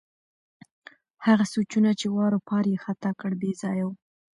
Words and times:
هغه 1.25 1.45
سوچونه 1.53 1.91
چې 1.99 2.07
واروپار 2.17 2.63
یې 2.71 2.77
ختا 2.83 3.11
کړ، 3.19 3.31
بې 3.41 3.51
ځایه 3.61 3.83
وو. 3.87 3.95